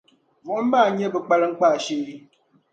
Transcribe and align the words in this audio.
Buɣum 0.45 0.67
maa 0.71 0.87
n-nyɛ 0.91 1.07
bɛ 1.13 1.19
kpaliŋkpaa 1.25 1.75
shee. 1.85 2.13